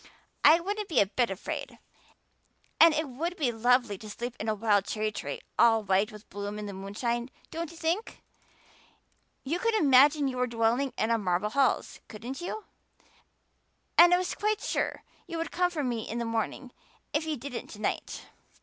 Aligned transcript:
I 0.43 0.59
wouldn't 0.59 0.89
be 0.89 0.99
a 0.99 1.05
bit 1.05 1.29
afraid, 1.29 1.77
and 2.79 2.91
it 2.95 3.07
would 3.07 3.37
be 3.37 3.51
lovely 3.51 3.99
to 3.99 4.09
sleep 4.09 4.35
in 4.39 4.49
a 4.49 4.55
wild 4.55 4.85
cherry 4.85 5.11
tree 5.11 5.41
all 5.59 5.83
white 5.83 6.11
with 6.11 6.27
bloom 6.31 6.57
in 6.57 6.65
the 6.65 6.73
moonshine, 6.73 7.29
don't 7.51 7.69
you 7.69 7.77
think? 7.77 8.23
You 9.43 9.59
could 9.59 9.75
imagine 9.75 10.27
you 10.27 10.37
were 10.37 10.47
dwelling 10.47 10.91
in 10.97 11.21
marble 11.21 11.51
halls, 11.51 11.99
couldn't 12.07 12.41
you? 12.41 12.65
And 13.95 14.11
I 14.11 14.17
was 14.17 14.33
quite 14.33 14.61
sure 14.61 15.03
you 15.27 15.37
would 15.37 15.51
come 15.51 15.69
for 15.69 15.83
me 15.83 16.01
in 16.09 16.17
the 16.17 16.25
morning, 16.25 16.71
if 17.13 17.23
you 17.27 17.37
didn't 17.37 17.67
to 17.67 17.79
night." 17.79 18.25